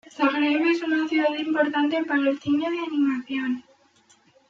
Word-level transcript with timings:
Zagreb 0.09 0.65
es 0.65 0.81
una 0.81 1.07
ciudad 1.07 1.35
importante 1.37 2.03
para 2.05 2.27
el 2.27 2.39
cine 2.41 2.71
de 2.71 2.79
animación. 2.79 3.63